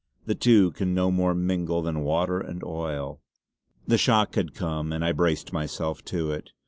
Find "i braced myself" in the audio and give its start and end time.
5.05-6.03